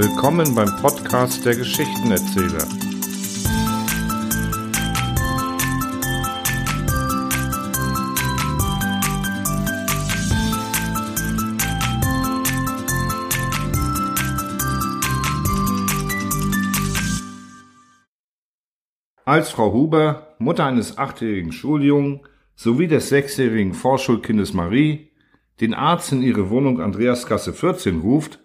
Willkommen 0.00 0.54
beim 0.54 0.76
Podcast 0.76 1.44
der 1.44 1.56
Geschichtenerzähler. 1.56 2.68
Als 19.24 19.50
Frau 19.50 19.72
Huber, 19.72 20.36
Mutter 20.38 20.64
eines 20.64 20.96
achtjährigen 20.96 21.50
Schuljungen 21.50 22.20
sowie 22.54 22.86
des 22.86 23.08
sechsjährigen 23.08 23.74
Vorschulkindes 23.74 24.52
Marie, 24.52 25.10
den 25.60 25.74
Arzt 25.74 26.12
in 26.12 26.22
ihre 26.22 26.50
Wohnung 26.50 26.80
Andreasgasse 26.80 27.52
14 27.52 27.98
ruft 27.98 28.38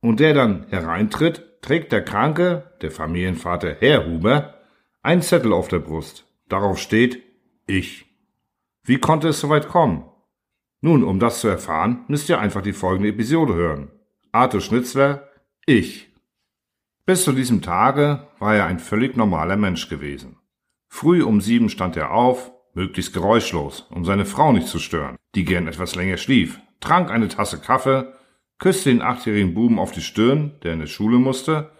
und 0.00 0.20
der 0.20 0.34
dann 0.34 0.66
hereintritt, 0.68 1.62
trägt 1.62 1.92
der 1.92 2.04
Kranke, 2.04 2.72
der 2.82 2.90
Familienvater 2.90 3.76
Herr 3.80 4.06
Huber, 4.06 4.54
einen 5.02 5.22
Zettel 5.22 5.52
auf 5.52 5.68
der 5.68 5.78
Brust. 5.78 6.26
Darauf 6.48 6.78
steht 6.78 7.22
Ich. 7.66 8.06
Wie 8.82 8.98
konnte 8.98 9.28
es 9.28 9.40
soweit 9.40 9.68
kommen? 9.68 10.04
Nun, 10.80 11.04
um 11.04 11.20
das 11.20 11.40
zu 11.40 11.48
erfahren, 11.48 12.04
müsst 12.08 12.28
ihr 12.28 12.40
einfach 12.40 12.62
die 12.62 12.72
folgende 12.72 13.10
Episode 13.10 13.54
hören. 13.54 13.90
Arthur 14.32 14.60
Schnitzler, 14.60 15.28
Ich. 15.66 16.10
Bis 17.04 17.24
zu 17.24 17.32
diesem 17.32 17.60
Tage 17.60 18.28
war 18.38 18.56
er 18.56 18.66
ein 18.66 18.78
völlig 18.78 19.16
normaler 19.16 19.56
Mensch 19.56 19.88
gewesen. 19.88 20.36
Früh 20.88 21.22
um 21.22 21.40
sieben 21.40 21.68
stand 21.68 21.96
er 21.96 22.12
auf, 22.12 22.52
möglichst 22.74 23.12
geräuschlos, 23.12 23.86
um 23.90 24.04
seine 24.04 24.24
Frau 24.24 24.52
nicht 24.52 24.68
zu 24.68 24.78
stören, 24.78 25.16
die 25.34 25.44
gern 25.44 25.66
etwas 25.66 25.94
länger 25.94 26.16
schlief, 26.16 26.58
trank 26.80 27.10
eine 27.10 27.28
Tasse 27.28 27.60
Kaffee, 27.60 28.12
küsste 28.60 28.90
den 28.90 29.02
achtjährigen 29.02 29.54
Buben 29.54 29.80
auf 29.80 29.90
die 29.90 30.00
Stirn, 30.00 30.52
der 30.62 30.74
in 30.74 30.80
die 30.80 30.86
Schule 30.86 31.18
musste, 31.18 31.72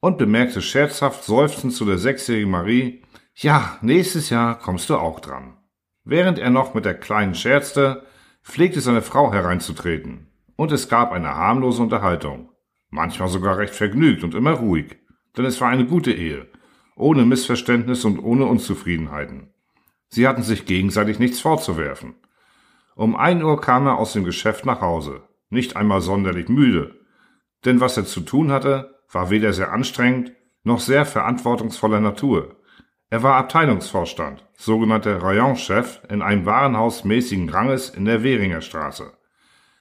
und 0.00 0.18
bemerkte 0.18 0.60
scherzhaft 0.60 1.24
seufzend 1.24 1.72
zu 1.72 1.86
der 1.86 1.96
sechsjährigen 1.96 2.50
Marie, 2.50 3.02
ja, 3.34 3.78
nächstes 3.80 4.28
Jahr 4.28 4.58
kommst 4.58 4.90
du 4.90 4.96
auch 4.96 5.20
dran. 5.20 5.56
Während 6.04 6.38
er 6.38 6.50
noch 6.50 6.74
mit 6.74 6.84
der 6.84 6.94
Kleinen 6.94 7.34
scherzte, 7.34 8.04
pflegte 8.42 8.82
seine 8.82 9.00
Frau 9.00 9.32
hereinzutreten, 9.32 10.28
und 10.56 10.72
es 10.72 10.90
gab 10.90 11.12
eine 11.12 11.34
harmlose 11.34 11.82
Unterhaltung 11.82 12.50
manchmal 12.90 13.28
sogar 13.28 13.58
recht 13.58 13.74
vergnügt 13.74 14.24
und 14.24 14.34
immer 14.34 14.52
ruhig, 14.52 14.96
denn 15.36 15.44
es 15.44 15.60
war 15.60 15.68
eine 15.68 15.86
gute 15.86 16.12
Ehe, 16.12 16.48
ohne 16.96 17.24
Missverständnis 17.24 18.04
und 18.04 18.18
ohne 18.18 18.46
Unzufriedenheiten. 18.46 19.52
Sie 20.08 20.26
hatten 20.26 20.42
sich 20.42 20.66
gegenseitig 20.66 21.18
nichts 21.18 21.40
vorzuwerfen. 21.40 22.14
Um 22.94 23.16
ein 23.16 23.42
Uhr 23.42 23.60
kam 23.60 23.86
er 23.86 23.98
aus 23.98 24.14
dem 24.14 24.24
Geschäft 24.24 24.64
nach 24.64 24.80
Hause, 24.80 25.22
nicht 25.50 25.76
einmal 25.76 26.00
sonderlich 26.00 26.48
müde, 26.48 26.94
denn 27.64 27.80
was 27.80 27.96
er 27.96 28.04
zu 28.04 28.20
tun 28.20 28.52
hatte, 28.52 29.00
war 29.10 29.30
weder 29.30 29.52
sehr 29.52 29.72
anstrengend 29.72 30.32
noch 30.62 30.80
sehr 30.80 31.06
verantwortungsvoller 31.06 32.00
Natur. 32.00 32.56
Er 33.08 33.22
war 33.22 33.36
Abteilungsvorstand, 33.36 34.44
sogenannter 34.56 35.22
Rayonchef 35.22 36.00
in 36.10 36.22
einem 36.22 36.44
Warenhaus 36.44 37.04
mäßigen 37.04 37.48
Ranges 37.48 37.90
in 37.90 38.04
der 38.04 38.24
Währinger 38.24 38.60
Straße. 38.60 39.12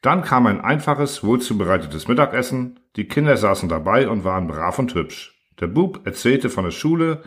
Dann 0.01 0.21
kam 0.21 0.45
ein 0.45 0.61
einfaches, 0.61 1.23
wohlzubereitetes 1.23 2.07
Mittagessen, 2.07 2.79
die 2.95 3.07
Kinder 3.07 3.35
saßen 3.37 3.67
dabei 3.67 4.07
und 4.07 4.23
waren 4.23 4.47
brav 4.47 4.77
und 4.77 4.93
hübsch. 4.93 5.33
Der 5.59 5.67
Bub 5.67 6.05
erzählte 6.05 6.51
von 6.51 6.65
der 6.65 6.71
Schule, 6.71 7.23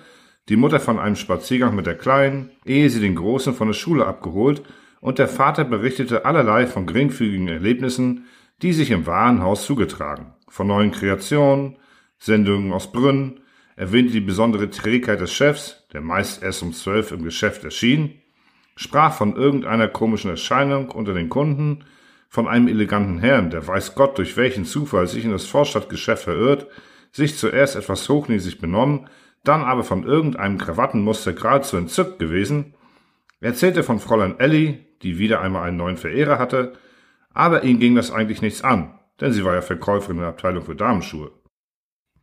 die 0.49 0.57
Mutter 0.57 0.79
von 0.79 1.01
einem 1.01 1.17
Spaziergang 1.17 1.75
mit 1.75 1.87
der 1.87 1.99
Kleinen, 1.99 2.53
ehe 2.65 2.89
sie 2.89 3.01
den 3.01 3.17
Großen 3.17 3.55
von 3.55 3.67
der 3.67 3.75
Schule 3.75 4.07
abgeholt, 4.07 4.63
und 5.01 5.19
der 5.19 5.29
Vater 5.29 5.65
berichtete 5.65 6.25
allerlei 6.25 6.67
von 6.67 6.87
geringfügigen 6.87 7.49
Erlebnissen, 7.49 8.27
die 8.63 8.73
sich 8.73 8.91
im 8.91 9.07
Warenhaus 9.07 9.65
zugetragen, 9.65 10.35
von 10.49 10.67
neuen 10.67 10.91
Kreationen, 10.91 11.77
Sendungen 12.19 12.73
aus 12.73 12.91
Brünn, 12.91 13.41
erwähnte 13.77 14.13
die 14.13 14.21
besondere 14.21 14.71
Trägheit 14.71 15.21
des 15.21 15.33
Chefs, 15.33 15.87
der 15.93 16.01
meist 16.01 16.43
erst 16.43 16.63
um 16.63 16.73
zwölf 16.73 17.13
im 17.13 17.23
Geschäft 17.23 17.63
erschien, 17.63 18.21
sprach 18.75 19.15
von 19.15 19.37
irgendeiner 19.37 19.89
komischen 19.89 20.31
Erscheinung 20.31 20.91
unter 20.91 21.15
den 21.15 21.29
Kunden, 21.29 21.85
von 22.29 22.49
einem 22.49 22.69
eleganten 22.69 23.21
Herrn, 23.21 23.51
der 23.51 23.67
weiß 23.67 23.95
Gott 23.95 24.19
durch 24.19 24.37
welchen 24.37 24.65
Zufall 24.65 25.07
sich 25.07 25.25
in 25.25 25.31
das 25.31 25.47
Vorstadtgeschäft 25.47 26.25
verirrt, 26.25 26.67
sich 27.13 27.37
zuerst 27.37 27.77
etwas 27.77 28.09
hochnäsig 28.09 28.61
benommen, 28.61 29.09
dann 29.45 29.63
aber 29.63 29.85
von 29.85 30.05
irgendeinem 30.05 30.59
Krawattenmuster 30.59 31.33
geradezu 31.33 31.77
entzückt 31.77 32.19
gewesen, 32.19 32.75
erzählte 33.41 33.83
von 33.83 34.01
Fräulein 34.01 34.39
Ellie, 34.39 34.88
die 35.03 35.19
wieder 35.19 35.41
einmal 35.41 35.67
einen 35.67 35.77
neuen 35.77 35.97
Verehrer 35.97 36.39
hatte, 36.39 36.75
aber 37.33 37.65
ihn 37.65 37.79
ging 37.79 37.95
das 37.95 38.11
eigentlich 38.11 38.43
nichts 38.43 38.63
an, 38.63 38.99
denn 39.21 39.33
sie 39.33 39.45
war 39.45 39.55
ja 39.55 39.63
Verkäuferin 39.63 40.17
in 40.17 40.23
der 40.23 40.31
Abteilung 40.31 40.65
für 40.65 40.77
Damenschuhe. 40.77 41.31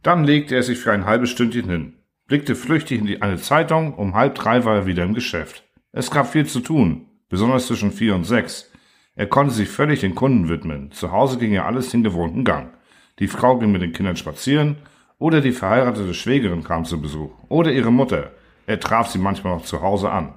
Dann 0.03 0.24
legte 0.24 0.56
er 0.56 0.63
sich 0.63 0.78
für 0.78 0.91
ein 0.91 1.06
halbes 1.06 1.30
Stündchen 1.30 1.69
hin, 1.69 1.94
blickte 2.28 2.56
flüchtig 2.56 3.00
in 3.00 3.06
die, 3.06 3.22
eine 3.22 3.38
Zeitung, 3.38 3.94
um 3.94 4.16
halb 4.16 4.36
drei 4.36 4.66
war 4.66 4.75
er 4.75 4.86
wieder 4.86 5.03
im 5.03 5.13
Geschäft. 5.13 5.63
Es 5.91 6.12
gab 6.12 6.31
viel 6.31 6.46
zu 6.46 6.59
tun, 6.59 7.08
besonders 7.30 7.68
zwischen 7.68 7.91
vier 7.91 8.16
und 8.16 8.25
sechs, 8.25 8.72
er 9.18 9.28
konnte 9.28 9.53
sich 9.53 9.69
völlig 9.69 10.02
den 10.02 10.13
Kunden 10.13 10.50
widmen. 10.50 10.92
Zu 10.92 11.12
Hause 11.12 11.38
ging 11.38 11.53
ja 11.53 11.66
alles 11.66 11.90
den 11.90 12.03
gewohnten 12.03 12.44
Gang. 12.44 12.74
Die 13.19 13.30
Frau 13.30 13.57
ging 13.57 13.72
mit 13.72 13.81
den 13.81 13.94
Kindern 13.94 14.18
spazieren, 14.18 14.75
oder 15.18 15.40
die 15.40 15.53
verheiratete 15.53 16.13
Schwägerin 16.13 16.66
kam 16.66 16.84
zu 16.84 17.02
Besuch, 17.02 17.31
oder 17.47 17.72
ihre 17.72 17.92
Mutter. 17.92 18.31
Er 18.68 18.80
traf 18.81 19.07
sie 19.09 19.19
manchmal 19.19 19.56
noch 19.56 19.63
zu 19.63 19.81
Hause 19.81 20.12
an. 20.12 20.34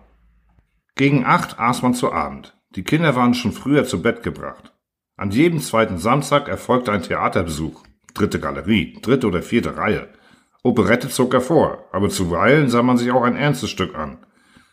Gegen 0.99 1.25
acht 1.25 1.61
aß 1.61 1.83
man 1.83 1.95
zu 1.95 2.13
Abend. 2.13 2.59
Die 2.71 2.83
Kinder 2.83 3.15
waren 3.15 3.33
schon 3.33 3.53
früher 3.53 3.85
zu 3.85 4.03
Bett 4.03 4.25
gebracht. 4.25 4.75
An 5.17 5.31
jedem 5.31 5.61
zweiten 5.61 5.99
Samstag 5.99 6.49
erfolgte 6.49 6.91
ein 6.91 7.05
Theaterbesuch. 7.05 7.85
Dritte 8.15 8.41
Galerie, 8.41 8.99
dritte 9.01 9.29
oder 9.29 9.41
vierte 9.41 9.77
Reihe. 9.77 10.09
Operette 10.65 11.09
zog 11.09 11.33
er 11.35 11.41
vor, 11.41 11.85
aber 11.93 12.09
zuweilen 12.09 12.69
sah 12.69 12.83
man 12.83 12.99
sich 12.99 13.13
auch 13.13 13.23
ein 13.23 13.37
ernstes 13.37 13.71
Stück 13.71 13.95
an. 13.95 14.27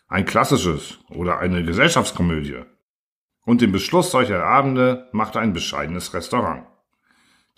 Ein 0.07 0.25
klassisches 0.25 0.97
oder 1.09 1.37
eine 1.37 1.63
Gesellschaftskomödie 1.63 2.63
und 3.45 3.61
den 3.61 3.71
Beschluss 3.71 4.09
solcher 4.09 4.43
Abende 4.43 5.07
machte 5.11 5.39
ein 5.39 5.53
bescheidenes 5.53 6.15
Restaurant. 6.15 6.65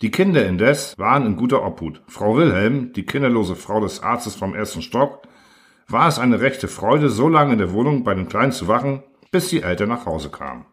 Die 0.02 0.10
Kinder 0.10 0.46
indes 0.46 0.96
waren 0.98 1.24
in 1.24 1.36
guter 1.36 1.64
Obhut. 1.64 2.02
Frau 2.06 2.36
Wilhelm, 2.36 2.92
die 2.92 3.06
kinderlose 3.06 3.56
Frau 3.56 3.80
des 3.80 4.02
Arztes 4.02 4.34
vom 4.34 4.54
ersten 4.54 4.82
Stock, 4.82 5.26
war 5.88 6.08
es 6.08 6.18
eine 6.18 6.40
rechte 6.40 6.68
Freude, 6.68 7.08
so 7.08 7.28
lange 7.28 7.52
in 7.52 7.58
der 7.58 7.72
Wohnung 7.72 8.04
bei 8.04 8.14
den 8.14 8.28
Kleinen 8.28 8.52
zu 8.52 8.68
wachen, 8.68 9.02
bis 9.30 9.48
die 9.48 9.62
Eltern 9.62 9.88
nach 9.88 10.06
Hause 10.06 10.30
kamen. 10.30 10.66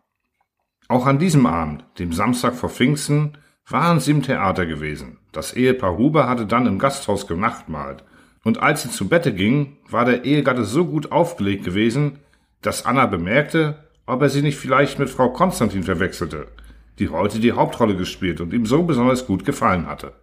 Auch 0.87 1.05
an 1.07 1.19
diesem 1.19 1.45
Abend, 1.45 1.85
dem 1.97 2.13
Samstag 2.13 2.53
vor 2.53 2.69
Pfingsten, 2.69 3.37
waren 3.67 3.99
sie 3.99 4.11
im 4.11 4.21
Theater 4.21 4.65
gewesen. 4.65 5.17
Das 5.31 5.53
Ehepaar 5.53 5.97
Huber 5.97 6.27
hatte 6.27 6.45
dann 6.45 6.67
im 6.67 6.77
Gasthaus 6.77 7.27
genachtmahlt. 7.27 8.03
Und 8.43 8.61
als 8.61 8.83
sie 8.83 8.91
zu 8.91 9.07
Bette 9.07 9.33
gingen, 9.33 9.77
war 9.89 10.05
der 10.05 10.23
Ehegatte 10.23 10.65
so 10.65 10.85
gut 10.85 11.11
aufgelegt 11.11 11.65
gewesen, 11.65 12.19
dass 12.61 12.85
Anna 12.85 13.07
bemerkte, 13.07 13.85
ob 14.05 14.21
er 14.21 14.29
sie 14.29 14.43
nicht 14.43 14.57
vielleicht 14.57 14.99
mit 14.99 15.09
Frau 15.09 15.29
Konstantin 15.29 15.83
verwechselte, 15.83 16.47
die 16.99 17.09
heute 17.09 17.39
die 17.39 17.53
Hauptrolle 17.53 17.95
gespielt 17.95 18.39
und 18.41 18.53
ihm 18.53 18.67
so 18.67 18.83
besonders 18.83 19.25
gut 19.25 19.45
gefallen 19.45 19.87
hatte. 19.87 20.13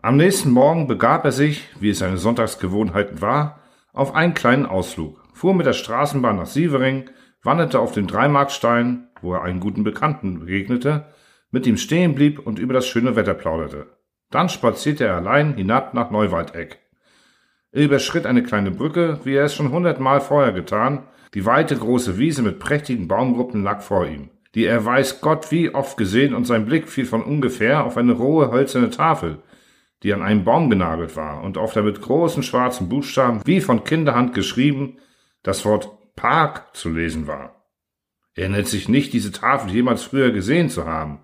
Am 0.00 0.16
nächsten 0.16 0.50
Morgen 0.50 0.86
begab 0.86 1.24
er 1.24 1.32
sich, 1.32 1.68
wie 1.80 1.90
es 1.90 1.98
seine 1.98 2.16
Sonntagsgewohnheiten 2.16 3.20
war, 3.20 3.60
auf 3.96 4.14
einen 4.14 4.34
kleinen 4.34 4.66
Ausflug, 4.66 5.22
fuhr 5.32 5.54
mit 5.54 5.66
der 5.66 5.72
Straßenbahn 5.72 6.36
nach 6.36 6.46
Sievering, 6.46 7.10
wanderte 7.42 7.80
auf 7.80 7.92
den 7.92 8.06
Dreimarkstein, 8.06 9.08
wo 9.22 9.32
er 9.32 9.42
einen 9.42 9.58
guten 9.58 9.84
Bekannten 9.84 10.40
begegnete, 10.40 11.06
mit 11.50 11.66
ihm 11.66 11.78
stehen 11.78 12.14
blieb 12.14 12.38
und 12.38 12.58
über 12.58 12.74
das 12.74 12.86
schöne 12.86 13.16
Wetter 13.16 13.34
plauderte. 13.34 13.86
Dann 14.30 14.48
spazierte 14.48 15.06
er 15.06 15.16
allein 15.16 15.54
hinab 15.54 15.94
nach 15.94 16.10
Neuwaldeck. 16.10 16.80
Er 17.72 17.84
überschritt 17.84 18.26
eine 18.26 18.42
kleine 18.42 18.70
Brücke, 18.70 19.20
wie 19.24 19.34
er 19.34 19.44
es 19.44 19.54
schon 19.54 19.72
hundertmal 19.72 20.20
vorher 20.20 20.52
getan, 20.52 21.04
die 21.32 21.46
weite 21.46 21.76
große 21.76 22.18
Wiese 22.18 22.42
mit 22.42 22.58
prächtigen 22.58 23.08
Baumgruppen 23.08 23.62
lag 23.62 23.80
vor 23.80 24.06
ihm, 24.06 24.30
die 24.54 24.66
er 24.66 24.84
weiß 24.84 25.20
Gott 25.22 25.50
wie 25.50 25.74
oft 25.74 25.96
gesehen, 25.96 26.34
und 26.34 26.46
sein 26.46 26.66
Blick 26.66 26.88
fiel 26.88 27.06
von 27.06 27.22
ungefähr 27.22 27.84
auf 27.84 27.96
eine 27.96 28.12
rohe 28.12 28.50
hölzerne 28.50 28.90
Tafel, 28.90 29.38
die 30.02 30.12
an 30.12 30.22
einen 30.22 30.44
Baum 30.44 30.70
genagelt 30.70 31.16
war 31.16 31.42
und 31.42 31.58
auf 31.58 31.72
der 31.72 31.82
mit 31.82 32.00
großen 32.00 32.42
schwarzen 32.42 32.88
Buchstaben, 32.88 33.40
wie 33.44 33.60
von 33.60 33.84
Kinderhand 33.84 34.34
geschrieben, 34.34 34.98
das 35.42 35.64
Wort 35.64 36.14
Park 36.16 36.76
zu 36.76 36.90
lesen 36.90 37.26
war. 37.26 37.64
Er 38.34 38.44
erinnert 38.44 38.66
sich 38.66 38.88
nicht, 38.88 39.12
diese 39.12 39.32
Tafel 39.32 39.70
jemals 39.70 40.02
früher 40.02 40.30
gesehen 40.30 40.68
zu 40.68 40.84
haben. 40.84 41.20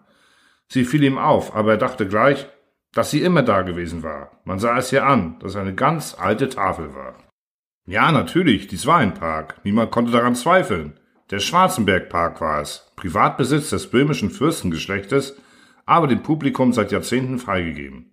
Sie 0.68 0.84
fiel 0.84 1.02
ihm 1.02 1.18
auf, 1.18 1.54
aber 1.54 1.72
er 1.72 1.78
dachte 1.78 2.08
gleich, 2.08 2.46
dass 2.92 3.10
sie 3.10 3.22
immer 3.22 3.42
da 3.42 3.62
gewesen 3.62 4.02
war. 4.02 4.40
Man 4.44 4.58
sah 4.58 4.78
es 4.78 4.92
ihr 4.92 5.04
an, 5.04 5.38
dass 5.40 5.52
es 5.52 5.56
eine 5.56 5.74
ganz 5.74 6.16
alte 6.18 6.48
Tafel 6.48 6.94
war. 6.94 7.14
Ja, 7.86 8.12
natürlich, 8.12 8.68
dies 8.68 8.86
war 8.86 8.98
ein 8.98 9.14
Park. 9.14 9.60
Niemand 9.64 9.90
konnte 9.90 10.12
daran 10.12 10.34
zweifeln. 10.34 10.98
Der 11.30 11.40
Schwarzenbergpark 11.40 12.40
war 12.40 12.60
es, 12.60 12.92
Privatbesitz 12.96 13.70
des 13.70 13.90
böhmischen 13.90 14.30
Fürstengeschlechtes, 14.30 15.36
aber 15.84 16.06
dem 16.06 16.22
Publikum 16.22 16.72
seit 16.72 16.92
Jahrzehnten 16.92 17.38
freigegeben. 17.38 18.11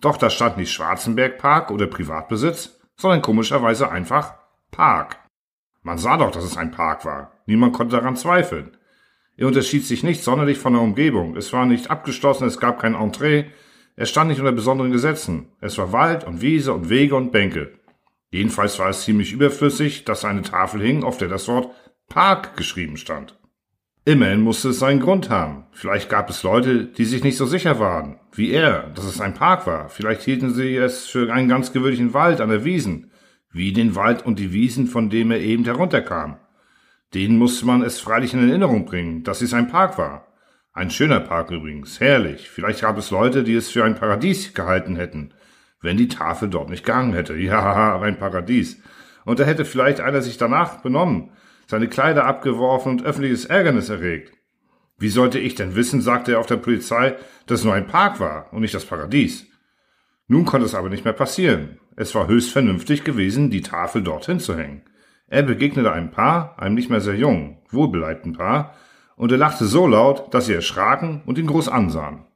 Doch 0.00 0.16
da 0.16 0.30
stand 0.30 0.56
nicht 0.56 0.72
Schwarzenbergpark 0.72 1.70
oder 1.70 1.86
Privatbesitz, 1.86 2.80
sondern 2.96 3.22
komischerweise 3.22 3.90
einfach 3.90 4.34
Park. 4.70 5.18
Man 5.82 5.98
sah 5.98 6.16
doch, 6.16 6.30
dass 6.30 6.44
es 6.44 6.56
ein 6.56 6.70
Park 6.70 7.04
war. 7.04 7.32
Niemand 7.46 7.72
konnte 7.72 7.96
daran 7.96 8.16
zweifeln. 8.16 8.76
Er 9.36 9.46
unterschied 9.46 9.86
sich 9.86 10.02
nicht 10.02 10.22
sonderlich 10.22 10.58
von 10.58 10.74
der 10.74 10.82
Umgebung. 10.82 11.36
Es 11.36 11.52
war 11.52 11.64
nicht 11.64 11.90
abgeschlossen, 11.90 12.46
es 12.46 12.60
gab 12.60 12.78
kein 12.78 12.94
Entree, 12.94 13.46
Er 13.96 14.06
stand 14.06 14.28
nicht 14.28 14.38
unter 14.38 14.52
besonderen 14.52 14.92
Gesetzen. 14.92 15.52
Es 15.60 15.76
war 15.76 15.92
Wald 15.92 16.24
und 16.24 16.40
Wiese 16.40 16.72
und 16.72 16.88
Wege 16.88 17.16
und 17.16 17.32
Bänke. 17.32 17.72
Jedenfalls 18.30 18.78
war 18.78 18.88
es 18.88 19.02
ziemlich 19.02 19.32
überflüssig, 19.32 20.04
dass 20.04 20.24
eine 20.24 20.42
Tafel 20.42 20.80
hing, 20.80 21.02
auf 21.02 21.18
der 21.18 21.28
das 21.28 21.48
Wort 21.48 21.74
Park 22.08 22.56
geschrieben 22.56 22.96
stand. 22.96 23.39
Immerhin 24.10 24.40
musste 24.40 24.70
es 24.70 24.80
seinen 24.80 24.98
Grund 24.98 25.30
haben. 25.30 25.66
Vielleicht 25.70 26.10
gab 26.10 26.30
es 26.30 26.42
Leute, 26.42 26.86
die 26.86 27.04
sich 27.04 27.22
nicht 27.22 27.36
so 27.36 27.46
sicher 27.46 27.78
waren, 27.78 28.18
wie 28.32 28.50
er, 28.50 28.88
dass 28.96 29.04
es 29.04 29.20
ein 29.20 29.34
Park 29.34 29.68
war. 29.68 29.88
Vielleicht 29.88 30.22
hielten 30.22 30.52
sie 30.52 30.74
es 30.74 31.06
für 31.06 31.32
einen 31.32 31.48
ganz 31.48 31.72
gewöhnlichen 31.72 32.12
Wald 32.12 32.40
an 32.40 32.48
der 32.48 32.64
Wiesen, 32.64 33.12
wie 33.52 33.72
den 33.72 33.94
Wald 33.94 34.26
und 34.26 34.40
die 34.40 34.52
Wiesen, 34.52 34.88
von 34.88 35.10
dem 35.10 35.30
er 35.30 35.38
eben 35.38 35.64
herunterkam. 35.64 36.38
Denen 37.14 37.38
musste 37.38 37.66
man 37.66 37.82
es 37.82 38.00
freilich 38.00 38.34
in 38.34 38.48
Erinnerung 38.48 38.84
bringen, 38.84 39.22
dass 39.22 39.42
es 39.42 39.54
ein 39.54 39.68
Park 39.68 39.96
war. 39.96 40.26
Ein 40.72 40.90
schöner 40.90 41.20
Park 41.20 41.52
übrigens, 41.52 42.00
herrlich. 42.00 42.50
Vielleicht 42.50 42.80
gab 42.80 42.98
es 42.98 43.12
Leute, 43.12 43.44
die 43.44 43.54
es 43.54 43.70
für 43.70 43.84
ein 43.84 43.94
Paradies 43.94 44.54
gehalten 44.54 44.96
hätten, 44.96 45.34
wenn 45.82 45.96
die 45.96 46.08
Tafel 46.08 46.50
dort 46.50 46.68
nicht 46.68 46.84
gehangen 46.84 47.12
hätte. 47.12 47.36
Ja, 47.38 48.00
ein 48.00 48.18
Paradies. 48.18 48.82
Und 49.24 49.38
da 49.38 49.44
hätte 49.44 49.64
vielleicht 49.64 50.00
einer 50.00 50.20
sich 50.20 50.36
danach 50.36 50.82
benommen, 50.82 51.30
seine 51.70 51.88
Kleider 51.88 52.26
abgeworfen 52.26 52.90
und 52.90 53.04
öffentliches 53.04 53.44
Ärgernis 53.46 53.88
erregt. 53.88 54.32
Wie 54.98 55.08
sollte 55.08 55.38
ich 55.38 55.54
denn 55.54 55.76
wissen, 55.76 56.02
sagte 56.02 56.32
er 56.32 56.40
auf 56.40 56.46
der 56.46 56.56
Polizei, 56.56 57.14
dass 57.46 57.60
es 57.60 57.64
nur 57.64 57.74
ein 57.74 57.86
Park 57.86 58.20
war 58.20 58.52
und 58.52 58.60
nicht 58.60 58.74
das 58.74 58.84
Paradies. 58.84 59.46
Nun 60.26 60.44
konnte 60.44 60.66
es 60.66 60.74
aber 60.74 60.90
nicht 60.90 61.04
mehr 61.04 61.14
passieren. 61.14 61.78
Es 61.96 62.14
war 62.14 62.26
höchst 62.26 62.50
vernünftig 62.50 63.04
gewesen, 63.04 63.50
die 63.50 63.62
Tafel 63.62 64.02
dorthin 64.02 64.40
zu 64.40 64.56
hängen. 64.56 64.82
Er 65.28 65.44
begegnete 65.44 65.92
einem 65.92 66.10
Paar, 66.10 66.58
einem 66.58 66.74
nicht 66.74 66.90
mehr 66.90 67.00
sehr 67.00 67.14
jungen, 67.14 67.58
wohlbeleibten 67.70 68.32
Paar, 68.32 68.74
und 69.14 69.30
er 69.30 69.38
lachte 69.38 69.64
so 69.64 69.86
laut, 69.86 70.34
dass 70.34 70.46
sie 70.46 70.54
erschraken 70.54 71.22
und 71.24 71.38
ihn 71.38 71.46
groß 71.46 71.68
ansahen. 71.68 72.26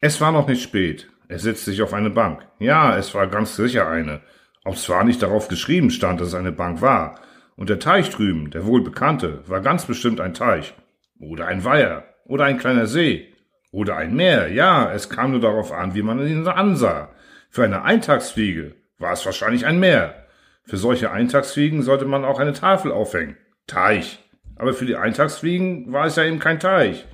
Es 0.00 0.20
war 0.20 0.32
noch 0.32 0.48
nicht 0.48 0.62
spät. 0.62 1.08
Er 1.28 1.38
setzte 1.38 1.70
sich 1.70 1.82
auf 1.82 1.94
eine 1.94 2.10
Bank. 2.10 2.46
Ja, 2.58 2.96
es 2.96 3.14
war 3.14 3.28
ganz 3.28 3.54
sicher 3.54 3.88
eine, 3.88 4.22
ob 4.64 4.76
zwar 4.76 5.04
nicht 5.04 5.22
darauf 5.22 5.46
geschrieben 5.46 5.90
stand, 5.90 6.20
dass 6.20 6.28
es 6.28 6.34
eine 6.34 6.52
Bank 6.52 6.82
war, 6.82 7.20
und 7.60 7.68
der 7.68 7.78
Teich 7.78 8.08
drüben, 8.08 8.50
der 8.50 8.64
wohlbekannte, 8.64 9.42
war 9.46 9.60
ganz 9.60 9.84
bestimmt 9.84 10.18
ein 10.18 10.32
Teich. 10.32 10.72
Oder 11.20 11.46
ein 11.46 11.62
Weiher. 11.62 12.04
Oder 12.24 12.46
ein 12.46 12.56
kleiner 12.56 12.86
See. 12.86 13.34
Oder 13.70 13.98
ein 13.98 14.16
Meer. 14.16 14.50
Ja, 14.50 14.90
es 14.90 15.10
kam 15.10 15.32
nur 15.32 15.40
darauf 15.40 15.70
an, 15.70 15.94
wie 15.94 16.00
man 16.00 16.26
ihn 16.26 16.48
ansah. 16.48 17.10
Für 17.50 17.64
eine 17.64 17.82
Eintagsfliege 17.82 18.76
war 18.96 19.12
es 19.12 19.26
wahrscheinlich 19.26 19.66
ein 19.66 19.78
Meer. 19.78 20.24
Für 20.64 20.78
solche 20.78 21.10
Eintagsfliegen 21.10 21.82
sollte 21.82 22.06
man 22.06 22.24
auch 22.24 22.40
eine 22.40 22.54
Tafel 22.54 22.92
aufhängen. 22.92 23.36
Teich. 23.66 24.24
Aber 24.56 24.72
für 24.72 24.86
die 24.86 24.96
Eintagsfliegen 24.96 25.92
war 25.92 26.06
es 26.06 26.16
ja 26.16 26.24
eben 26.24 26.38
kein 26.38 26.60
Teich. 26.60 27.06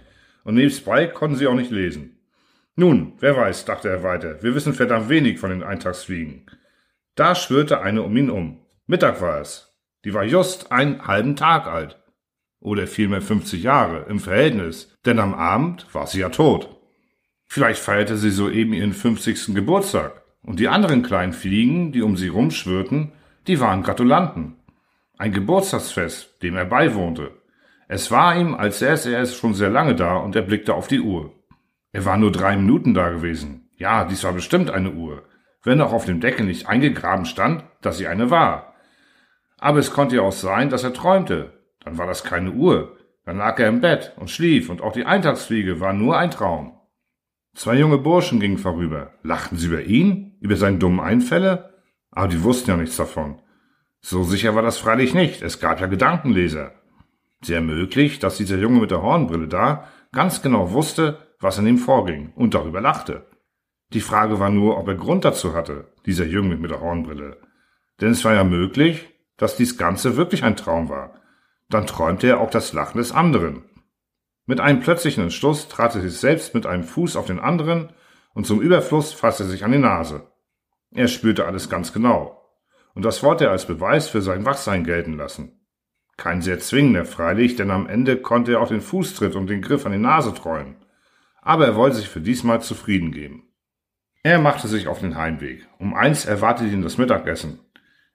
Und 0.44 0.54
nebstbei 0.54 1.08
konnten 1.08 1.34
sie 1.34 1.48
auch 1.48 1.54
nicht 1.54 1.72
lesen. 1.72 2.20
Nun, 2.76 3.14
wer 3.18 3.36
weiß, 3.36 3.64
dachte 3.64 3.88
er 3.88 4.04
weiter, 4.04 4.40
wir 4.44 4.54
wissen 4.54 4.74
verdammt 4.74 5.08
wenig 5.08 5.40
von 5.40 5.50
den 5.50 5.64
Eintagsfliegen. 5.64 6.46
Da 7.16 7.34
schwirrte 7.34 7.80
eine 7.80 8.04
um 8.04 8.16
ihn 8.16 8.30
um. 8.30 8.60
Mittag 8.86 9.20
war 9.20 9.40
es. 9.40 9.75
Die 10.06 10.14
war 10.14 10.22
just 10.22 10.70
einen 10.70 11.04
halben 11.04 11.34
Tag 11.34 11.66
alt. 11.66 12.00
Oder 12.60 12.86
vielmehr 12.86 13.20
50 13.20 13.60
Jahre 13.60 14.06
im 14.08 14.20
Verhältnis, 14.20 14.96
denn 15.04 15.18
am 15.18 15.34
Abend 15.34 15.92
war 15.92 16.06
sie 16.06 16.20
ja 16.20 16.28
tot. 16.28 16.78
Vielleicht 17.44 17.80
feierte 17.80 18.16
sie 18.16 18.30
soeben 18.30 18.72
ihren 18.72 18.92
50. 18.92 19.52
Geburtstag. 19.52 20.22
Und 20.44 20.60
die 20.60 20.68
anderen 20.68 21.02
kleinen 21.02 21.32
Fliegen, 21.32 21.90
die 21.90 22.02
um 22.02 22.16
sie 22.16 22.28
rumschwirrten, 22.28 23.14
die 23.48 23.58
waren 23.58 23.82
Gratulanten. 23.82 24.54
Ein 25.18 25.32
Geburtstagsfest, 25.32 26.40
dem 26.40 26.54
er 26.54 26.66
beiwohnte. 26.66 27.32
Es 27.88 28.12
war 28.12 28.38
ihm, 28.38 28.54
als 28.54 28.78
säße 28.78 29.12
er 29.12 29.22
es 29.22 29.34
schon 29.34 29.54
sehr 29.54 29.70
lange 29.70 29.96
da 29.96 30.18
und 30.18 30.36
er 30.36 30.42
blickte 30.42 30.74
auf 30.74 30.86
die 30.86 31.00
Uhr. 31.00 31.34
Er 31.90 32.04
war 32.04 32.16
nur 32.16 32.30
drei 32.30 32.56
Minuten 32.56 32.94
da 32.94 33.08
gewesen. 33.08 33.70
Ja, 33.76 34.04
dies 34.04 34.22
war 34.22 34.34
bestimmt 34.34 34.70
eine 34.70 34.92
Uhr. 34.92 35.24
Wenn 35.64 35.80
auch 35.80 35.92
auf 35.92 36.04
dem 36.04 36.20
Deckel 36.20 36.46
nicht 36.46 36.68
eingegraben 36.68 37.24
stand, 37.24 37.64
dass 37.80 37.98
sie 37.98 38.06
eine 38.06 38.30
war. 38.30 38.75
Aber 39.58 39.78
es 39.78 39.90
konnte 39.92 40.16
ja 40.16 40.22
auch 40.22 40.32
sein, 40.32 40.70
dass 40.70 40.84
er 40.84 40.92
träumte. 40.92 41.52
Dann 41.84 41.98
war 41.98 42.06
das 42.06 42.24
keine 42.24 42.52
Uhr. 42.52 42.96
Dann 43.24 43.38
lag 43.38 43.58
er 43.58 43.68
im 43.68 43.80
Bett 43.80 44.12
und 44.16 44.30
schlief 44.30 44.70
und 44.70 44.82
auch 44.82 44.92
die 44.92 45.04
Eintagsfliege 45.04 45.80
war 45.80 45.92
nur 45.92 46.16
ein 46.16 46.30
Traum. 46.30 46.78
Zwei 47.54 47.76
junge 47.78 47.98
Burschen 47.98 48.38
gingen 48.38 48.58
vorüber. 48.58 49.12
Lachten 49.22 49.56
sie 49.56 49.68
über 49.68 49.82
ihn? 49.82 50.36
Über 50.40 50.56
seine 50.56 50.78
dummen 50.78 51.00
Einfälle? 51.00 51.74
Aber 52.10 52.28
die 52.28 52.42
wussten 52.42 52.70
ja 52.70 52.76
nichts 52.76 52.96
davon. 52.96 53.40
So 54.00 54.22
sicher 54.22 54.54
war 54.54 54.62
das 54.62 54.78
freilich 54.78 55.14
nicht. 55.14 55.42
Es 55.42 55.58
gab 55.58 55.80
ja 55.80 55.86
Gedankenleser. 55.86 56.72
Sehr 57.42 57.60
möglich, 57.60 58.18
dass 58.18 58.36
dieser 58.36 58.58
Junge 58.58 58.80
mit 58.80 58.90
der 58.90 59.02
Hornbrille 59.02 59.48
da 59.48 59.88
ganz 60.12 60.42
genau 60.42 60.72
wusste, 60.72 61.18
was 61.40 61.58
in 61.58 61.66
ihm 61.66 61.78
vorging 61.78 62.32
und 62.34 62.54
darüber 62.54 62.80
lachte. 62.80 63.26
Die 63.92 64.00
Frage 64.00 64.38
war 64.38 64.50
nur, 64.50 64.78
ob 64.78 64.88
er 64.88 64.94
Grund 64.94 65.24
dazu 65.24 65.54
hatte, 65.54 65.92
dieser 66.04 66.26
Junge 66.26 66.56
mit 66.56 66.70
der 66.70 66.80
Hornbrille. 66.80 67.38
Denn 68.00 68.10
es 68.10 68.24
war 68.24 68.34
ja 68.34 68.44
möglich, 68.44 69.08
dass 69.36 69.56
dies 69.56 69.76
Ganze 69.78 70.16
wirklich 70.16 70.44
ein 70.44 70.56
Traum 70.56 70.88
war. 70.88 71.20
Dann 71.68 71.86
träumte 71.86 72.26
er 72.28 72.40
auch 72.40 72.50
das 72.50 72.72
Lachen 72.72 72.98
des 72.98 73.12
anderen. 73.12 73.64
Mit 74.46 74.60
einem 74.60 74.80
plötzlichen 74.80 75.24
Entschluss 75.24 75.68
trat 75.68 75.94
er 75.94 76.00
sich 76.00 76.18
selbst 76.18 76.54
mit 76.54 76.66
einem 76.66 76.84
Fuß 76.84 77.16
auf 77.16 77.26
den 77.26 77.40
anderen 77.40 77.92
und 78.34 78.46
zum 78.46 78.60
Überfluss 78.60 79.12
fasste 79.12 79.44
er 79.44 79.48
sich 79.48 79.64
an 79.64 79.72
die 79.72 79.78
Nase. 79.78 80.30
Er 80.92 81.08
spürte 81.08 81.46
alles 81.46 81.68
ganz 81.68 81.92
genau. 81.92 82.42
Und 82.94 83.04
das 83.04 83.22
wollte 83.22 83.44
er 83.44 83.50
als 83.50 83.66
Beweis 83.66 84.08
für 84.08 84.22
sein 84.22 84.44
Wachsein 84.44 84.84
gelten 84.84 85.16
lassen. 85.16 85.60
Kein 86.16 86.40
sehr 86.40 86.58
zwingender 86.60 87.04
freilich, 87.04 87.56
denn 87.56 87.70
am 87.70 87.86
Ende 87.86 88.16
konnte 88.16 88.52
er 88.52 88.60
auch 88.60 88.68
den 88.68 88.80
Fußtritt 88.80 89.34
und 89.34 89.48
den 89.48 89.60
Griff 89.60 89.84
an 89.84 89.92
die 89.92 89.98
Nase 89.98 90.32
träumen. 90.32 90.76
Aber 91.42 91.66
er 91.66 91.76
wollte 91.76 91.96
sich 91.96 92.08
für 92.08 92.22
diesmal 92.22 92.62
zufrieden 92.62 93.12
geben. 93.12 93.52
Er 94.22 94.38
machte 94.38 94.66
sich 94.66 94.88
auf 94.88 95.00
den 95.00 95.16
Heimweg. 95.16 95.68
Um 95.78 95.94
eins 95.94 96.24
erwartete 96.24 96.70
ihn 96.70 96.82
das 96.82 96.98
Mittagessen. 96.98 97.60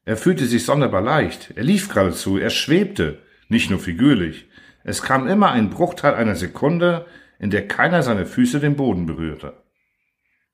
Er 0.05 0.17
fühlte 0.17 0.45
sich 0.45 0.65
sonderbar 0.65 1.01
leicht. 1.01 1.53
Er 1.55 1.63
lief 1.63 1.89
geradezu. 1.89 2.37
Er 2.37 2.49
schwebte. 2.49 3.19
Nicht 3.49 3.69
nur 3.69 3.79
figürlich. 3.79 4.47
Es 4.83 5.01
kam 5.01 5.27
immer 5.27 5.51
ein 5.51 5.69
Bruchteil 5.69 6.15
einer 6.15 6.35
Sekunde, 6.35 7.05
in 7.39 7.51
der 7.51 7.67
keiner 7.67 8.01
seine 8.01 8.25
Füße 8.25 8.59
den 8.59 8.75
Boden 8.75 9.05
berührte. 9.05 9.61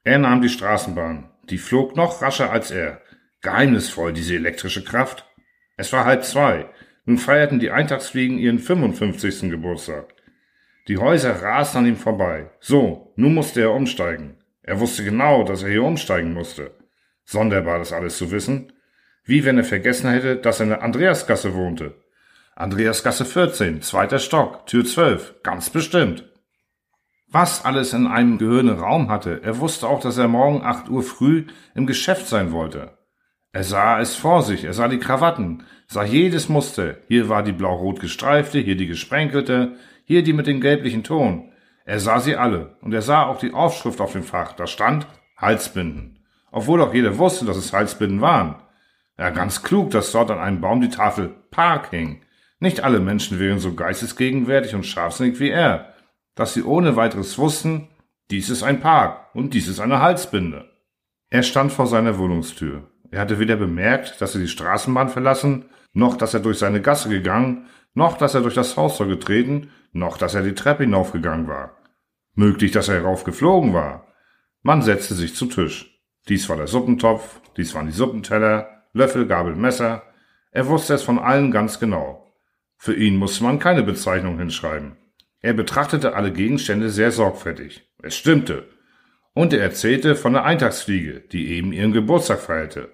Er 0.04 0.20
nahm 0.20 0.42
die 0.42 0.50
Straßenbahn. 0.50 1.30
Die 1.50 1.58
flog 1.58 1.96
noch 1.96 2.22
rascher 2.22 2.52
als 2.52 2.72
er. 2.72 3.02
Geheimnisvoll, 3.42 4.14
diese 4.14 4.36
elektrische 4.36 4.84
Kraft. 4.84 5.26
Es 5.78 5.94
war 5.94 6.06
halb 6.06 6.24
zwei. 6.24 6.70
Nun 7.06 7.18
feierten 7.18 7.60
die 7.60 7.72
Eintagsfliegen 7.72 8.38
ihren 8.38 8.60
55. 8.60 9.50
Geburtstag. 9.50 10.14
Die 10.88 10.98
Häuser 10.98 11.42
rasten 11.42 11.80
an 11.80 11.86
ihm 11.86 11.98
vorbei. 11.98 12.50
So, 12.60 13.14
nun 13.16 13.34
musste 13.34 13.62
er 13.62 13.72
umsteigen. 13.72 14.38
Er 14.62 14.80
wusste 14.80 15.04
genau, 15.04 15.44
dass 15.44 15.64
er 15.64 15.70
hier 15.70 15.84
umsteigen 15.84 16.34
musste. 16.34 16.72
Sonderbar, 17.24 17.80
das 17.80 17.94
alles 17.94 18.18
zu 18.18 18.32
wissen. 18.32 18.74
Wie 19.28 19.44
wenn 19.44 19.58
er 19.58 19.66
vergessen 19.66 20.10
hätte, 20.10 20.38
dass 20.38 20.60
er 20.60 20.64
in 20.64 20.70
der 20.70 20.84
Andreasgasse 20.84 21.54
wohnte. 21.54 21.94
Andreasgasse 22.56 23.26
14, 23.26 23.82
zweiter 23.82 24.20
Stock, 24.20 24.66
Tür 24.66 24.86
12, 24.86 25.44
ganz 25.44 25.70
bestimmt. 25.70 26.24
Was 27.30 27.66
alles 27.66 27.92
in 27.92 28.08
einem 28.08 28.38
gehörenden 28.38 28.80
Raum 28.80 29.10
hatte, 29.10 29.42
er 29.44 29.60
wusste 29.60 29.88
auch, 29.88 30.00
dass 30.00 30.18
er 30.18 30.30
morgen 30.30 30.64
8 30.64 30.90
Uhr 30.90 31.04
früh 31.04 31.46
im 31.76 31.86
Geschäft 31.86 32.28
sein 32.28 32.54
wollte. 32.54 32.98
Er 33.52 33.66
sah 33.66 34.00
es 34.00 34.16
vor 34.16 34.44
sich, 34.44 34.64
er 34.64 34.74
sah 34.74 34.88
die 34.88 34.98
Krawatten, 34.98 35.64
sah 35.88 36.06
jedes 36.06 36.48
Muster. 36.48 36.96
Hier 37.10 37.28
war 37.28 37.44
die 37.44 37.52
blau-rot 37.52 38.00
gestreifte, 38.00 38.60
hier 38.60 38.78
die 38.78 38.88
gesprenkelte, 38.88 39.76
hier 40.06 40.24
die 40.24 40.34
mit 40.34 40.48
dem 40.48 40.62
gelblichen 40.62 41.04
Ton. 41.04 41.52
Er 41.84 42.00
sah 42.00 42.22
sie 42.22 42.38
alle 42.38 42.78
und 42.82 42.94
er 42.94 43.02
sah 43.02 43.26
auch 43.26 43.40
die 43.40 43.54
Aufschrift 43.54 44.00
auf 44.00 44.14
dem 44.14 44.24
Fach. 44.24 44.54
Da 44.54 44.68
stand 44.68 45.06
Halsbinden. 45.36 46.20
Obwohl 46.50 46.82
auch 46.82 46.94
jeder 46.94 47.18
wusste, 47.18 47.46
dass 47.46 47.58
es 47.58 47.74
Halsbinden 47.74 48.22
waren. 48.22 48.56
Ja, 49.18 49.32
ganz 49.32 49.64
klug, 49.64 49.92
dass 49.92 50.12
dort 50.12 50.30
an 50.30 50.40
einem 50.40 50.62
Baum 50.62 50.82
die 50.82 50.90
Tafel 50.90 51.34
Park 51.50 51.90
hing. 51.90 52.22
Nicht 52.60 52.84
alle 52.84 53.00
Menschen 53.00 53.40
wären 53.40 53.60
so 53.60 53.74
geistesgegenwärtig 53.74 54.76
und 54.76 54.86
scharfsinnig 54.86 55.40
wie 55.40 55.50
er, 55.50 55.94
dass 56.36 56.54
sie 56.54 56.64
ohne 56.64 56.96
weiteres 56.96 57.38
wussten, 57.38 57.90
dies 58.30 58.50
ist 58.50 58.64
ein 58.64 58.80
Park 58.80 59.34
und 59.34 59.54
dies 59.54 59.68
ist 59.68 59.80
eine 59.80 60.02
Halsbinde. 60.02 60.70
Er 61.30 61.44
stand 61.44 61.72
vor 61.72 61.88
seiner 61.88 62.18
Wohnungstür. 62.18 62.90
Er 63.10 63.22
hatte 63.22 63.40
weder 63.40 63.56
bemerkt, 63.56 64.22
dass 64.22 64.36
er 64.36 64.42
die 64.42 64.48
Straßenbahn 64.48 65.10
verlassen, 65.10 65.66
noch 65.94 66.16
dass 66.18 66.34
er 66.34 66.40
durch 66.40 66.60
seine 66.60 66.82
Gasse 66.82 67.10
gegangen, 67.10 67.68
noch 67.94 68.18
dass 68.18 68.36
er 68.36 68.42
durch 68.42 68.54
das 68.54 68.78
Haustor 68.78 69.08
getreten, 69.08 69.72
noch 69.94 70.18
dass 70.18 70.36
er 70.36 70.44
die 70.44 70.54
Treppe 70.54 70.84
hinaufgegangen 70.84 71.48
war. 71.48 71.78
Möglich, 72.36 72.72
dass 72.72 72.90
er 72.90 72.96
heraufgeflogen 72.96 73.74
war. 73.74 74.08
Man 74.62 74.82
setzte 74.82 75.16
sich 75.16 75.36
zu 75.36 75.48
Tisch. 75.48 76.00
Dies 76.28 76.50
war 76.50 76.58
der 76.58 76.68
Suppentopf, 76.68 77.42
dies 77.56 77.74
waren 77.74 77.88
die 77.88 77.94
Suppenteller, 77.94 78.77
Löffel, 78.98 79.28
Gabel, 79.28 79.56
Messer. 79.56 80.04
Er 80.52 80.68
wusste 80.68 80.94
es 80.96 81.04
von 81.04 81.20
allen 81.20 81.52
ganz 81.52 81.80
genau. 81.80 82.34
Für 82.78 82.96
ihn 82.96 83.16
musste 83.16 83.44
man 83.44 83.60
keine 83.60 83.84
Bezeichnung 83.84 84.38
hinschreiben. 84.38 84.98
Er 85.40 85.54
betrachtete 85.54 86.16
alle 86.16 86.34
Gegenstände 86.34 86.90
sehr 86.90 87.12
sorgfältig. 87.12 87.90
Es 88.02 88.16
stimmte. 88.16 88.68
Und 89.34 89.54
er 89.54 89.62
erzählte 89.62 90.16
von 90.16 90.34
der 90.34 90.46
Eintagsfliege, 90.46 91.22
die 91.32 91.52
eben 91.54 91.72
ihren 91.72 91.94
Geburtstag 91.94 92.40
feierte. 92.40 92.90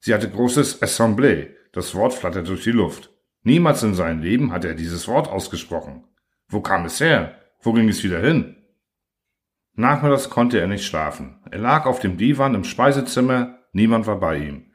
Sie 0.00 0.12
hatte 0.12 0.28
großes 0.28 0.82
Assemblée. 0.82 1.50
Das 1.72 1.94
Wort 1.94 2.14
flatterte 2.14 2.48
durch 2.48 2.64
die 2.64 2.72
Luft. 2.72 3.10
Niemals 3.42 3.82
in 3.82 3.94
seinem 3.94 4.22
Leben 4.22 4.52
hatte 4.52 4.68
er 4.68 4.74
dieses 4.74 5.06
Wort 5.06 5.28
ausgesprochen. 5.28 6.04
Wo 6.48 6.60
kam 6.60 6.84
es 6.84 7.00
her? 7.00 7.38
Wo 7.60 7.72
ging 7.72 7.88
es 7.88 8.02
wieder 8.02 8.20
hin? 8.20 8.56
Nachmittags 9.74 10.30
konnte 10.30 10.58
er 10.58 10.66
nicht 10.66 10.84
schlafen. 10.84 11.38
Er 11.50 11.58
lag 11.58 11.86
auf 11.86 12.00
dem 12.00 12.16
Divan 12.16 12.54
im 12.54 12.64
Speisezimmer, 12.64 13.58
niemand 13.72 14.06
war 14.06 14.18
bei 14.18 14.38
ihm. 14.38 14.65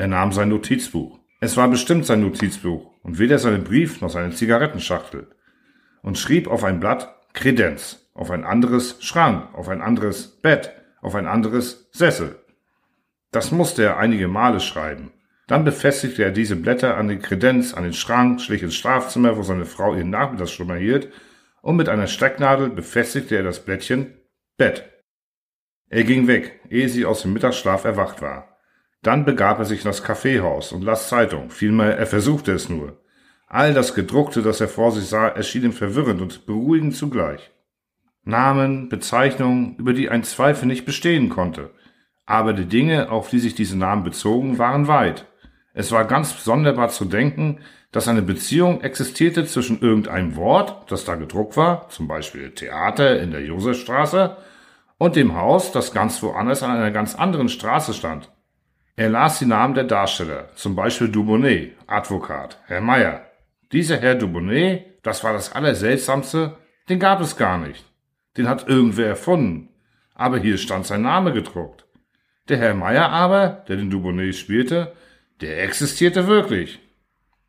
Er 0.00 0.08
nahm 0.08 0.32
sein 0.32 0.48
Notizbuch. 0.48 1.18
Es 1.42 1.58
war 1.58 1.68
bestimmt 1.68 2.06
sein 2.06 2.22
Notizbuch 2.22 2.90
und 3.02 3.18
weder 3.18 3.38
seinen 3.38 3.64
Brief 3.64 4.00
noch 4.00 4.08
seine 4.08 4.30
Zigarettenschachtel. 4.30 5.26
Und 6.00 6.16
schrieb 6.16 6.48
auf 6.48 6.64
ein 6.64 6.80
Blatt 6.80 7.14
Kredenz, 7.34 8.08
auf 8.14 8.30
ein 8.30 8.46
anderes 8.46 8.96
Schrank, 9.04 9.52
auf 9.52 9.68
ein 9.68 9.82
anderes 9.82 10.40
Bett, 10.40 10.72
auf 11.02 11.14
ein 11.14 11.26
anderes 11.26 11.90
Sessel. 11.92 12.36
Das 13.30 13.52
musste 13.52 13.82
er 13.82 13.98
einige 13.98 14.26
Male 14.26 14.60
schreiben. 14.60 15.12
Dann 15.46 15.64
befestigte 15.64 16.24
er 16.24 16.30
diese 16.30 16.56
Blätter 16.56 16.96
an 16.96 17.08
den 17.08 17.20
Kredenz, 17.20 17.74
an 17.74 17.84
den 17.84 17.92
Schrank, 17.92 18.40
schlich 18.40 18.62
ins 18.62 18.76
Schlafzimmer, 18.76 19.36
wo 19.36 19.42
seine 19.42 19.66
Frau 19.66 19.94
ihren 19.94 20.08
Nachmittagsschlummer 20.08 20.76
hielt, 20.76 21.12
und 21.60 21.76
mit 21.76 21.90
einer 21.90 22.06
Stecknadel 22.06 22.70
befestigte 22.70 23.36
er 23.36 23.42
das 23.42 23.62
Blättchen 23.66 24.14
Bett. 24.56 24.82
Er 25.90 26.04
ging 26.04 26.26
weg, 26.26 26.58
ehe 26.70 26.88
sie 26.88 27.04
aus 27.04 27.20
dem 27.20 27.34
Mittagsschlaf 27.34 27.84
erwacht 27.84 28.22
war. 28.22 28.49
Dann 29.02 29.24
begab 29.24 29.58
er 29.58 29.64
sich 29.64 29.80
in 29.80 29.86
das 29.86 30.02
Kaffeehaus 30.02 30.72
und 30.72 30.82
las 30.82 31.08
Zeitung, 31.08 31.50
vielmehr 31.50 31.96
er 31.96 32.06
versuchte 32.06 32.52
es 32.52 32.68
nur. 32.68 33.00
All 33.46 33.74
das 33.74 33.94
Gedruckte, 33.94 34.42
das 34.42 34.60
er 34.60 34.68
vor 34.68 34.92
sich 34.92 35.06
sah, 35.06 35.28
erschien 35.28 35.64
ihm 35.64 35.72
verwirrend 35.72 36.20
und 36.20 36.46
beruhigend 36.46 36.94
zugleich. 36.94 37.50
Namen, 38.22 38.88
Bezeichnungen, 38.88 39.76
über 39.76 39.92
die 39.92 40.10
ein 40.10 40.22
Zweifel 40.22 40.66
nicht 40.66 40.84
bestehen 40.84 41.30
konnte. 41.30 41.70
Aber 42.26 42.52
die 42.52 42.66
Dinge, 42.66 43.10
auf 43.10 43.30
die 43.30 43.40
sich 43.40 43.54
diese 43.54 43.76
Namen 43.76 44.04
bezogen, 44.04 44.58
waren 44.58 44.86
weit. 44.86 45.26
Es 45.72 45.90
war 45.90 46.04
ganz 46.04 46.44
sonderbar 46.44 46.90
zu 46.90 47.06
denken, 47.06 47.60
dass 47.92 48.06
eine 48.06 48.22
Beziehung 48.22 48.82
existierte 48.82 49.46
zwischen 49.46 49.80
irgendeinem 49.80 50.36
Wort, 50.36 50.90
das 50.92 51.04
da 51.04 51.16
gedruckt 51.16 51.56
war, 51.56 51.88
zum 51.88 52.06
Beispiel 52.06 52.52
Theater 52.52 53.20
in 53.20 53.30
der 53.30 53.42
Josefstraße, 53.42 54.36
und 54.98 55.16
dem 55.16 55.34
Haus, 55.34 55.72
das 55.72 55.92
ganz 55.92 56.22
woanders 56.22 56.62
an 56.62 56.70
einer 56.70 56.90
ganz 56.90 57.14
anderen 57.14 57.48
Straße 57.48 57.94
stand. 57.94 58.30
Er 59.00 59.08
las 59.08 59.38
die 59.38 59.46
Namen 59.46 59.72
der 59.72 59.84
Darsteller, 59.84 60.50
zum 60.56 60.76
Beispiel 60.76 61.08
Dubonnet, 61.08 61.74
Advokat, 61.86 62.58
Herr 62.66 62.82
Meier. 62.82 63.22
Dieser 63.72 63.96
Herr 63.96 64.14
Dubonnet, 64.14 64.98
das 65.02 65.24
war 65.24 65.32
das 65.32 65.52
Allerseltsamste, 65.52 66.58
den 66.90 66.98
gab 66.98 67.22
es 67.22 67.38
gar 67.38 67.56
nicht. 67.56 67.82
Den 68.36 68.46
hat 68.46 68.68
irgendwer 68.68 69.06
erfunden. 69.06 69.70
Aber 70.14 70.36
hier 70.36 70.58
stand 70.58 70.84
sein 70.84 71.00
Name 71.00 71.32
gedruckt. 71.32 71.86
Der 72.50 72.58
Herr 72.58 72.74
Meier 72.74 73.08
aber, 73.08 73.64
der 73.68 73.76
den 73.76 73.88
Dubonnet 73.88 74.36
spielte, 74.36 74.92
der 75.40 75.64
existierte 75.64 76.26
wirklich. 76.26 76.78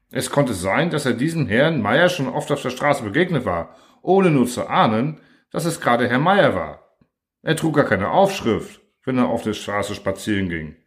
Es 0.09 0.29
konnte 0.29 0.53
sein, 0.53 0.89
dass 0.89 1.05
er 1.05 1.11
diesem 1.11 1.47
Herrn 1.47 1.81
Meier 1.81 2.07
schon 2.07 2.29
oft 2.29 2.49
auf 2.53 2.61
der 2.61 2.69
Straße 2.69 3.03
begegnet 3.03 3.43
war, 3.43 3.75
ohne 4.01 4.31
nur 4.31 4.47
zu 4.47 4.67
ahnen, 4.69 5.19
dass 5.51 5.65
es 5.65 5.81
gerade 5.81 6.07
Herr 6.07 6.19
Meier 6.19 6.55
war. 6.55 6.95
Er 7.41 7.57
trug 7.57 7.75
gar 7.75 7.83
keine 7.83 8.09
Aufschrift, 8.09 8.79
wenn 9.03 9.17
er 9.17 9.27
auf 9.27 9.43
der 9.43 9.53
Straße 9.53 9.95
spazieren 9.95 10.47
ging. 10.47 10.77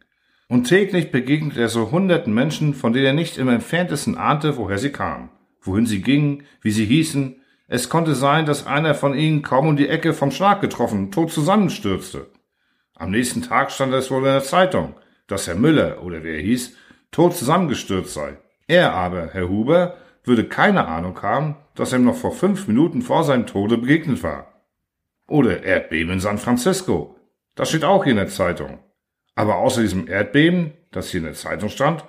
Und 0.47 0.65
täglich 0.65 1.11
begegnete 1.11 1.59
er 1.61 1.69
so 1.69 1.91
hunderten 1.91 2.33
Menschen, 2.33 2.73
von 2.73 2.93
denen 2.93 3.05
er 3.05 3.13
nicht 3.13 3.37
im 3.37 3.49
entferntesten 3.49 4.17
ahnte, 4.17 4.57
woher 4.57 4.77
sie 4.77 4.91
kamen, 4.91 5.29
wohin 5.61 5.87
sie 5.87 6.01
gingen, 6.01 6.43
wie 6.61 6.71
sie 6.71 6.85
hießen. 6.85 7.41
Es 7.67 7.89
konnte 7.89 8.13
sein, 8.13 8.45
dass 8.45 8.67
einer 8.67 8.93
von 8.93 9.15
ihnen 9.15 9.41
kaum 9.41 9.67
um 9.67 9.75
die 9.75 9.89
Ecke 9.89 10.13
vom 10.13 10.29
Schlag 10.29 10.61
getroffen, 10.61 11.11
tot 11.11 11.31
zusammenstürzte. 11.31 12.27
Am 12.93 13.09
nächsten 13.09 13.41
Tag 13.41 13.71
stand 13.71 13.93
es 13.93 14.11
wohl 14.11 14.19
in 14.19 14.25
der 14.25 14.43
Zeitung, 14.43 14.93
dass 15.27 15.47
Herr 15.47 15.55
Müller 15.55 16.03
oder 16.03 16.23
wer 16.23 16.35
er 16.35 16.41
hieß, 16.41 16.77
tot 17.11 17.35
zusammengestürzt 17.35 18.13
sei. 18.13 18.37
Er 18.67 18.93
aber, 18.93 19.29
Herr 19.33 19.49
Huber, 19.49 19.97
würde 20.23 20.45
keine 20.45 20.87
Ahnung 20.87 21.21
haben, 21.21 21.55
dass 21.73 21.91
er 21.91 21.99
ihm 21.99 22.05
noch 22.05 22.15
vor 22.15 22.31
fünf 22.31 22.67
Minuten 22.67 23.01
vor 23.01 23.23
seinem 23.23 23.47
Tode 23.47 23.77
begegnet 23.77 24.21
war. 24.21 24.61
Oder 25.27 25.63
Erdbeben 25.63 26.13
in 26.13 26.19
San 26.19 26.37
Francisco. 26.37 27.15
Das 27.55 27.69
steht 27.69 27.83
auch 27.83 28.03
hier 28.03 28.11
in 28.11 28.17
der 28.17 28.27
Zeitung. 28.27 28.79
Aber 29.35 29.57
außer 29.57 29.81
diesem 29.81 30.07
Erdbeben, 30.07 30.73
das 30.91 31.09
hier 31.09 31.19
in 31.19 31.25
der 31.25 31.33
Zeitung 31.33 31.69
stand, 31.69 32.03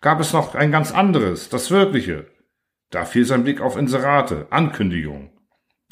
gab 0.00 0.20
es 0.20 0.32
noch 0.32 0.54
ein 0.54 0.72
ganz 0.72 0.92
anderes, 0.92 1.48
das 1.48 1.70
wirkliche. 1.70 2.26
Da 2.90 3.04
fiel 3.04 3.24
sein 3.24 3.44
Blick 3.44 3.60
auf 3.60 3.76
Inserate, 3.76 4.46
Ankündigungen. 4.50 5.30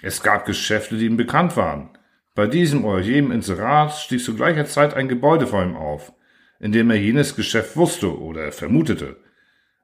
Es 0.03 0.23
gab 0.23 0.47
Geschäfte, 0.47 0.97
die 0.97 1.07
ihm 1.07 1.17
bekannt 1.17 1.57
waren. 1.57 1.91
Bei 2.35 2.47
diesem 2.47 2.85
oder 2.85 3.01
jenem 3.01 3.33
Inserat 3.33 3.93
stieg 3.93 4.23
zu 4.23 4.35
gleicher 4.35 4.65
Zeit 4.65 4.95
ein 4.95 5.09
Gebäude 5.09 5.47
vor 5.47 5.63
ihm 5.63 5.77
auf 5.77 6.13
in 6.61 6.73
dem 6.73 6.91
er 6.91 6.97
jenes 6.97 7.35
Geschäft 7.35 7.77
wusste 7.77 8.17
oder 8.21 8.53
vermutete. 8.53 9.17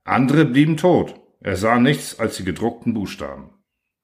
Andere 0.05 0.45
blieben 0.45 0.77
tot. 0.77 1.19
Er 1.41 1.57
sah 1.57 1.79
nichts 1.79 2.21
als 2.21 2.37
die 2.37 2.45
gedruckten 2.45 2.95
Buchstaben. 2.95 3.51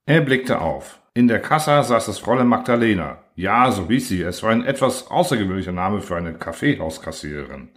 Er 0.06 0.22
blickte 0.22 0.60
auf. 0.60 1.00
In 1.14 1.28
der 1.28 1.40
Kassa 1.40 1.82
saß 1.82 2.06
das 2.06 2.18
Fräulein 2.18 2.48
Magdalena. 2.48 3.21
Ja, 3.34 3.70
so 3.72 3.88
hieß 3.88 4.08
sie. 4.08 4.22
Es 4.22 4.42
war 4.42 4.50
ein 4.50 4.64
etwas 4.64 5.10
außergewöhnlicher 5.10 5.72
Name 5.72 6.00
für 6.00 6.16
eine 6.16 6.34
Kaffeehauskassiererin. 6.34 7.70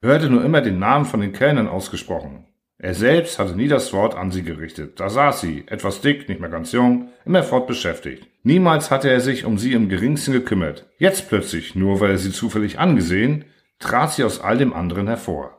Er 0.00 0.10
hörte 0.10 0.30
nur 0.30 0.44
immer 0.44 0.60
den 0.60 0.78
Namen 0.78 1.04
von 1.04 1.20
den 1.20 1.32
Kellnern 1.32 1.68
ausgesprochen. 1.68 2.46
Er 2.80 2.94
selbst 2.94 3.40
hatte 3.40 3.56
nie 3.56 3.66
das 3.66 3.92
Wort 3.92 4.14
an 4.14 4.30
sie 4.30 4.44
gerichtet. 4.44 5.00
Da 5.00 5.10
saß 5.10 5.40
sie, 5.40 5.64
etwas 5.66 6.00
dick, 6.00 6.28
nicht 6.28 6.40
mehr 6.40 6.48
ganz 6.48 6.70
jung, 6.70 7.08
immerfort 7.24 7.66
beschäftigt. 7.66 8.28
Niemals 8.44 8.92
hatte 8.92 9.10
er 9.10 9.20
sich 9.20 9.44
um 9.44 9.58
sie 9.58 9.72
im 9.72 9.88
geringsten 9.88 10.32
gekümmert. 10.32 10.86
Jetzt 10.98 11.28
plötzlich, 11.28 11.74
nur 11.74 11.98
weil 12.00 12.12
er 12.12 12.18
sie 12.18 12.30
zufällig 12.30 12.78
angesehen, 12.78 13.46
trat 13.80 14.12
sie 14.12 14.22
aus 14.22 14.40
all 14.40 14.58
dem 14.58 14.72
anderen 14.72 15.08
hervor. 15.08 15.58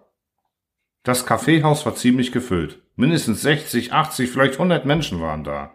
Das 1.04 1.26
Kaffeehaus 1.26 1.86
war 1.86 1.96
ziemlich 1.96 2.32
gefüllt. 2.32 2.82
Mindestens 2.96 3.42
60, 3.42 3.92
80, 3.92 4.30
vielleicht 4.30 4.54
100 4.54 4.86
Menschen 4.86 5.20
waren 5.20 5.44
da. 5.44 5.72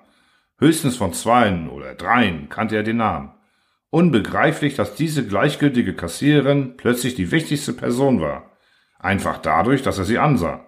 Höchstens 0.58 0.96
von 0.96 1.12
zweien 1.12 1.68
oder 1.68 1.94
dreien 1.94 2.48
kannte 2.48 2.76
er 2.76 2.82
den 2.82 2.98
Namen. 2.98 3.32
Unbegreiflich, 3.90 4.74
dass 4.74 4.94
diese 4.94 5.26
gleichgültige 5.26 5.94
Kassiererin 5.94 6.76
plötzlich 6.76 7.14
die 7.14 7.30
wichtigste 7.30 7.72
Person 7.72 8.20
war. 8.20 8.50
Einfach 8.98 9.38
dadurch, 9.38 9.82
dass 9.82 9.98
er 9.98 10.04
sie 10.04 10.18
ansah. 10.18 10.66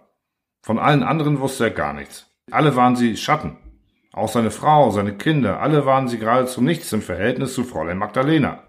Von 0.62 0.78
allen 0.78 1.02
anderen 1.02 1.40
wusste 1.40 1.64
er 1.64 1.71
gar 1.71 1.93
nichts. 1.93 2.31
Alle 2.50 2.76
waren 2.76 2.97
sie 2.97 3.16
Schatten. 3.16 3.57
Auch 4.12 4.28
seine 4.28 4.50
Frau, 4.50 4.90
seine 4.90 5.16
Kinder, 5.16 5.61
alle 5.61 5.87
waren 5.87 6.09
sie 6.09 6.19
geradezu 6.19 6.62
nichts 6.62 6.93
im 6.93 7.02
Verhältnis 7.02 7.55
zu 7.55 7.64
Fräulein 7.64 7.99
Magdalena. 7.99 8.62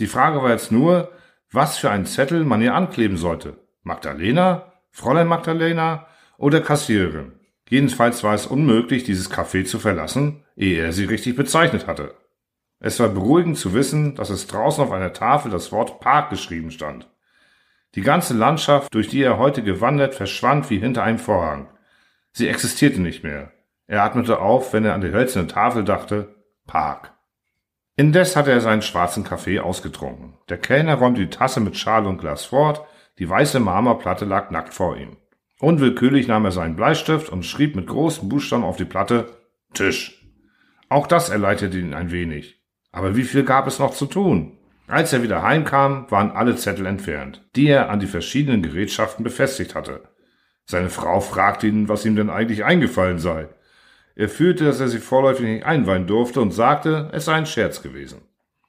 Die 0.00 0.06
Frage 0.06 0.42
war 0.42 0.50
jetzt 0.50 0.72
nur, 0.72 1.12
was 1.50 1.78
für 1.78 1.90
einen 1.90 2.06
Zettel 2.06 2.44
man 2.44 2.62
ihr 2.62 2.74
ankleben 2.74 3.16
sollte. 3.16 3.58
Magdalena, 3.82 4.72
Fräulein 4.90 5.28
Magdalena 5.28 6.06
oder 6.38 6.60
Kassiererin. 6.60 7.32
Jedenfalls 7.68 8.22
war 8.22 8.34
es 8.34 8.46
unmöglich, 8.46 9.04
dieses 9.04 9.30
Café 9.30 9.64
zu 9.64 9.78
verlassen, 9.78 10.44
ehe 10.56 10.82
er 10.82 10.92
sie 10.92 11.04
richtig 11.04 11.36
bezeichnet 11.36 11.86
hatte. 11.86 12.14
Es 12.78 13.00
war 13.00 13.08
beruhigend 13.08 13.58
zu 13.58 13.74
wissen, 13.74 14.14
dass 14.14 14.30
es 14.30 14.46
draußen 14.46 14.84
auf 14.84 14.92
einer 14.92 15.12
Tafel 15.12 15.50
das 15.50 15.72
Wort 15.72 15.98
Park 16.00 16.30
geschrieben 16.30 16.70
stand. 16.70 17.10
Die 17.94 18.02
ganze 18.02 18.34
Landschaft, 18.34 18.94
durch 18.94 19.08
die 19.08 19.22
er 19.22 19.38
heute 19.38 19.62
gewandert, 19.62 20.14
verschwand 20.14 20.70
wie 20.70 20.78
hinter 20.78 21.02
einem 21.02 21.18
Vorhang. 21.18 21.68
Sie 22.32 22.48
existierte 22.48 23.00
nicht 23.00 23.24
mehr. 23.24 23.52
Er 23.86 24.02
atmete 24.02 24.40
auf, 24.40 24.72
wenn 24.72 24.84
er 24.84 24.94
an 24.94 25.00
die 25.00 25.12
hölzerne 25.12 25.46
Tafel 25.46 25.84
dachte, 25.84 26.34
Park. 26.66 27.14
Indes 27.96 28.36
hatte 28.36 28.50
er 28.50 28.60
seinen 28.60 28.82
schwarzen 28.82 29.24
Kaffee 29.24 29.58
ausgetrunken. 29.58 30.34
Der 30.50 30.58
Kellner 30.58 30.96
räumte 30.96 31.22
die 31.22 31.30
Tasse 31.30 31.60
mit 31.60 31.78
Schale 31.78 32.08
und 32.08 32.18
Glas 32.18 32.44
fort, 32.44 32.82
die 33.18 33.28
weiße 33.28 33.58
Marmorplatte 33.58 34.26
lag 34.26 34.50
nackt 34.50 34.74
vor 34.74 34.98
ihm. 34.98 35.16
Unwillkürlich 35.60 36.28
nahm 36.28 36.44
er 36.44 36.52
seinen 36.52 36.76
Bleistift 36.76 37.30
und 37.30 37.44
schrieb 37.44 37.76
mit 37.76 37.86
großen 37.86 38.28
Buchstaben 38.28 38.64
auf 38.64 38.76
die 38.76 38.84
Platte 38.84 39.28
Tisch. 39.72 40.22
Auch 40.88 41.06
das 41.06 41.30
erleichterte 41.30 41.78
ihn 41.78 41.94
ein 41.94 42.10
wenig. 42.10 42.62
Aber 42.92 43.16
wie 43.16 43.24
viel 43.24 43.42
gab 43.42 43.66
es 43.66 43.78
noch 43.78 43.92
zu 43.92 44.06
tun? 44.06 44.58
Als 44.86 45.12
er 45.12 45.22
wieder 45.22 45.42
heimkam, 45.42 46.06
waren 46.10 46.30
alle 46.30 46.56
Zettel 46.56 46.86
entfernt, 46.86 47.42
die 47.56 47.68
er 47.68 47.90
an 47.90 48.00
die 48.00 48.06
verschiedenen 48.06 48.62
Gerätschaften 48.62 49.24
befestigt 49.24 49.74
hatte. 49.74 50.02
Seine 50.64 50.90
Frau 50.90 51.20
fragte 51.20 51.66
ihn, 51.66 51.88
was 51.88 52.04
ihm 52.04 52.16
denn 52.16 52.30
eigentlich 52.30 52.64
eingefallen 52.64 53.18
sei. 53.18 53.48
Er 54.14 54.28
fühlte, 54.28 54.64
dass 54.64 54.80
er 54.80 54.88
sie 54.88 54.98
vorläufig 54.98 55.46
nicht 55.46 55.66
einweihen 55.66 56.06
durfte 56.06 56.40
und 56.40 56.52
sagte, 56.52 57.10
es 57.12 57.24
sei 57.24 57.34
ein 57.34 57.46
Scherz 57.46 57.82
gewesen. 57.82 58.22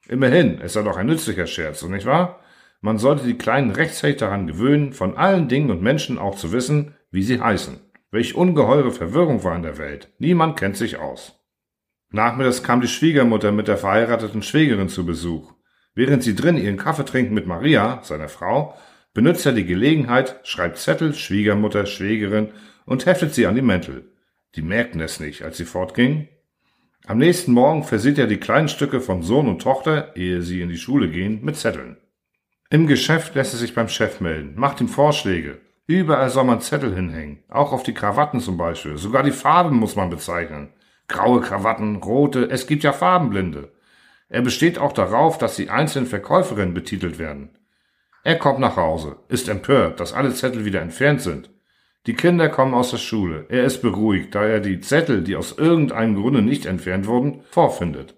Immerhin, 0.07 0.59
es 0.61 0.73
sei 0.73 0.83
doch 0.83 0.97
ein 0.97 1.05
nützlicher 1.05 1.47
Scherz, 1.47 1.83
nicht 1.83 2.05
wahr? 2.05 2.39
Man 2.81 2.97
sollte 2.97 3.25
die 3.25 3.37
Kleinen 3.37 3.71
rechtzeitig 3.71 4.17
daran 4.17 4.47
gewöhnen, 4.47 4.93
von 4.93 5.17
allen 5.17 5.47
Dingen 5.47 5.71
und 5.71 5.81
Menschen 5.81 6.17
auch 6.17 6.35
zu 6.35 6.51
wissen, 6.51 6.95
wie 7.11 7.23
sie 7.23 7.41
heißen. 7.41 7.79
Welch 8.11 8.35
ungeheure 8.35 8.91
Verwirrung 8.91 9.43
war 9.43 9.55
in 9.55 9.63
der 9.63 9.77
Welt. 9.77 10.13
Niemand 10.19 10.57
kennt 10.57 10.77
sich 10.77 10.97
aus. 10.97 11.39
Nachmittags 12.09 12.63
kam 12.63 12.79
die 12.79 12.87
Schwiegermutter 12.87 13.51
mit 13.51 13.67
der 13.67 13.77
verheirateten 13.77 14.41
Schwägerin 14.41 14.87
zu 14.87 15.05
Besuch. 15.05 15.53
Während 15.93 16.23
sie 16.23 16.35
drin 16.35 16.57
ihren 16.57 16.77
Kaffee 16.77 17.03
trinken 17.03 17.33
mit 17.33 17.47
Maria, 17.47 17.99
seiner 18.03 18.29
Frau, 18.29 18.75
benutzt 19.13 19.45
er 19.45 19.51
die 19.51 19.65
Gelegenheit, 19.65 20.39
schreibt 20.43 20.77
Zettel, 20.77 21.13
Schwiegermutter, 21.13 21.85
Schwägerin 21.85 22.49
und 22.85 23.05
heftet 23.05 23.33
sie 23.33 23.47
an 23.47 23.55
die 23.55 23.61
Mäntel. 23.61 24.11
Die 24.55 24.61
merkten 24.61 25.01
es 25.01 25.19
nicht, 25.19 25.41
als 25.41 25.57
sie 25.57 25.65
fortgingen. 25.65 26.29
Am 27.05 27.17
nächsten 27.17 27.51
Morgen 27.51 27.83
versieht 27.83 28.17
er 28.17 28.27
die 28.27 28.37
kleinen 28.37 28.69
Stücke 28.69 29.01
von 29.01 29.23
Sohn 29.23 29.47
und 29.47 29.61
Tochter, 29.61 30.15
ehe 30.15 30.41
sie 30.41 30.61
in 30.61 30.69
die 30.69 30.77
Schule 30.77 31.09
gehen, 31.09 31.43
mit 31.43 31.57
Zetteln. 31.57 31.97
Im 32.69 32.85
Geschäft 32.85 33.35
lässt 33.35 33.53
er 33.53 33.59
sich 33.59 33.73
beim 33.73 33.87
Chef 33.87 34.19
melden, 34.19 34.53
macht 34.57 34.81
ihm 34.81 34.89
Vorschläge. 34.89 35.61
Überall 35.85 36.29
soll 36.29 36.43
man 36.43 36.59
Zettel 36.59 36.93
hinhängen, 36.93 37.39
auch 37.47 37.71
auf 37.71 37.83
die 37.83 37.93
Krawatten 37.93 38.41
zum 38.41 38.57
Beispiel. 38.57 38.97
Sogar 38.97 39.23
die 39.23 39.31
Farben 39.31 39.77
muss 39.77 39.95
man 39.95 40.09
bezeichnen. 40.09 40.73
Graue 41.07 41.39
Krawatten, 41.39 41.95
rote, 41.95 42.49
es 42.49 42.67
gibt 42.67 42.83
ja 42.83 42.91
Farbenblinde. 42.91 43.71
Er 44.27 44.41
besteht 44.41 44.79
auch 44.79 44.91
darauf, 44.91 45.37
dass 45.37 45.55
die 45.55 45.69
einzelnen 45.69 46.07
Verkäuferinnen 46.07 46.73
betitelt 46.73 47.19
werden. 47.19 47.51
Er 48.25 48.35
kommt 48.35 48.59
nach 48.59 48.75
Hause, 48.75 49.15
ist 49.29 49.47
empört, 49.47 50.01
dass 50.01 50.11
alle 50.11 50.33
Zettel 50.33 50.65
wieder 50.65 50.81
entfernt 50.81 51.21
sind. 51.21 51.49
Die 52.05 52.15
Kinder 52.15 52.49
kommen 52.49 52.73
aus 52.73 52.91
der 52.91 52.97
Schule. 52.97 53.45
Er 53.47 53.63
ist 53.63 53.81
beruhigt, 53.81 54.35
da 54.35 54.43
er 54.43 54.59
die 54.59 54.81
Zettel, 54.81 55.23
die 55.23 55.37
aus 55.37 55.57
irgendeinem 55.57 56.15
Grunde 56.15 56.41
nicht 56.41 56.65
entfernt 56.65 57.07
wurden, 57.07 57.45
vorfindet. 57.49 58.15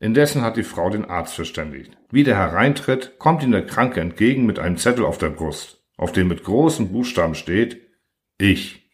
Indessen 0.00 0.42
hat 0.42 0.56
die 0.56 0.62
Frau 0.62 0.90
den 0.90 1.04
Arzt 1.04 1.34
verständigt. 1.34 1.96
Wie 2.10 2.24
der 2.24 2.36
hereintritt, 2.36 3.18
kommt 3.18 3.42
ihm 3.42 3.50
der 3.50 3.66
Kranke 3.66 4.00
entgegen 4.00 4.46
mit 4.46 4.58
einem 4.58 4.76
Zettel 4.76 5.04
auf 5.04 5.18
der 5.18 5.30
Brust, 5.30 5.84
auf 5.96 6.12
dem 6.12 6.28
mit 6.28 6.44
großen 6.44 6.92
Buchstaben 6.92 7.34
steht 7.34 7.80
Ich. 8.38 8.87